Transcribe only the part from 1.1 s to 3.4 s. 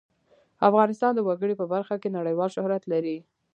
د وګړي په برخه کې نړیوال شهرت لري.